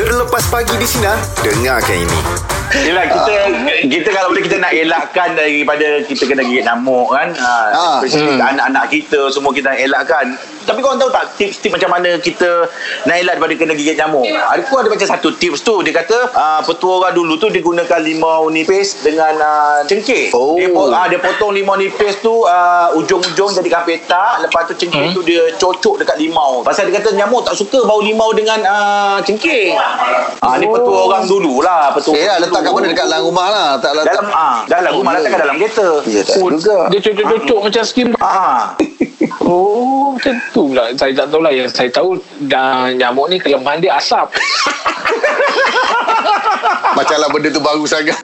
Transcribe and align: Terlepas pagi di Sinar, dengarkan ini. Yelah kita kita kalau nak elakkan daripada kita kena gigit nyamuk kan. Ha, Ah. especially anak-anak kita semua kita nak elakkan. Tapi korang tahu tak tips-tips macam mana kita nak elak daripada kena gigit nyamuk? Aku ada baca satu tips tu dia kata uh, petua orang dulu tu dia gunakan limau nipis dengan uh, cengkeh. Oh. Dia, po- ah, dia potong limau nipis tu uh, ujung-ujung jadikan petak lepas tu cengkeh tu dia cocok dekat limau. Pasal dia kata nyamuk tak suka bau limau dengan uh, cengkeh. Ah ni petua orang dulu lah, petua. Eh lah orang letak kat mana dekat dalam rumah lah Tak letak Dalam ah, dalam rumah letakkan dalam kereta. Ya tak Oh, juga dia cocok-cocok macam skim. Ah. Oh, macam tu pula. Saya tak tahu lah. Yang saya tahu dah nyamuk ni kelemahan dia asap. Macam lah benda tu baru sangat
Terlepas 0.00 0.48
pagi 0.48 0.72
di 0.80 0.88
Sinar, 0.88 1.20
dengarkan 1.44 1.92
ini. 1.92 2.18
Yelah 2.72 3.04
kita 3.04 3.32
kita 3.84 4.08
kalau 4.16 4.29
nak 4.70 4.78
elakkan 4.78 5.28
daripada 5.34 5.86
kita 6.06 6.22
kena 6.24 6.46
gigit 6.46 6.62
nyamuk 6.62 7.10
kan. 7.10 7.34
Ha, 7.34 7.50
Ah. 7.70 7.98
especially 7.98 8.38
anak-anak 8.38 8.86
kita 8.86 9.26
semua 9.28 9.50
kita 9.50 9.74
nak 9.74 9.82
elakkan. 9.82 10.26
Tapi 10.60 10.78
korang 10.78 11.00
tahu 11.00 11.10
tak 11.10 11.34
tips-tips 11.34 11.72
macam 11.72 11.90
mana 11.90 12.20
kita 12.20 12.68
nak 13.02 13.16
elak 13.16 13.34
daripada 13.34 13.54
kena 13.56 13.74
gigit 13.74 13.96
nyamuk? 13.98 14.22
Aku 14.28 14.78
ada 14.78 14.86
baca 14.86 15.02
satu 15.02 15.34
tips 15.34 15.66
tu 15.66 15.82
dia 15.82 15.90
kata 15.90 16.30
uh, 16.30 16.60
petua 16.62 17.02
orang 17.02 17.16
dulu 17.16 17.34
tu 17.34 17.50
dia 17.50 17.58
gunakan 17.58 17.98
limau 17.98 18.46
nipis 18.46 19.02
dengan 19.02 19.34
uh, 19.34 19.78
cengkeh. 19.82 20.30
Oh. 20.30 20.54
Dia, 20.54 20.70
po- 20.70 20.92
ah, 20.92 21.10
dia 21.10 21.18
potong 21.18 21.50
limau 21.50 21.74
nipis 21.74 22.20
tu 22.20 22.46
uh, 22.46 22.94
ujung-ujung 22.94 23.50
jadikan 23.50 23.82
petak 23.82 24.46
lepas 24.46 24.70
tu 24.70 24.78
cengkeh 24.78 25.10
tu 25.10 25.24
dia 25.24 25.50
cocok 25.58 26.04
dekat 26.04 26.20
limau. 26.20 26.62
Pasal 26.62 26.86
dia 26.86 27.02
kata 27.02 27.18
nyamuk 27.18 27.42
tak 27.42 27.58
suka 27.58 27.82
bau 27.82 27.98
limau 27.98 28.30
dengan 28.30 28.62
uh, 28.62 29.18
cengkeh. 29.18 29.74
Ah 30.38 30.54
ni 30.54 30.68
petua 30.68 31.10
orang 31.10 31.26
dulu 31.26 31.64
lah, 31.64 31.90
petua. 31.90 32.14
Eh 32.14 32.22
lah 32.22 32.36
orang 32.36 32.46
letak 32.46 32.60
kat 32.62 32.70
mana 32.70 32.86
dekat 32.86 33.06
dalam 33.06 33.22
rumah 33.22 33.46
lah 33.48 33.68
Tak 33.76 33.92
letak 33.96 34.12
Dalam 34.12 34.28
ah, 34.60 34.68
dalam 34.68 34.92
rumah 35.00 35.16
letakkan 35.16 35.40
dalam 35.48 35.56
kereta. 35.56 35.88
Ya 36.04 36.20
tak 36.20 36.36
Oh, 36.40 36.48
juga 36.52 36.76
dia 36.92 37.00
cocok-cocok 37.00 37.60
macam 37.64 37.82
skim. 37.84 38.08
Ah. 38.20 38.76
Oh, 39.50 40.14
macam 40.14 40.38
tu 40.54 40.70
pula. 40.70 40.94
Saya 40.94 41.10
tak 41.10 41.26
tahu 41.34 41.42
lah. 41.42 41.50
Yang 41.50 41.74
saya 41.74 41.90
tahu 41.90 42.22
dah 42.46 42.86
nyamuk 42.94 43.26
ni 43.26 43.36
kelemahan 43.42 43.82
dia 43.82 43.98
asap. 43.98 44.30
Macam 46.90 47.16
lah 47.22 47.28
benda 47.30 47.48
tu 47.50 47.62
baru 47.62 47.82
sangat 47.86 48.14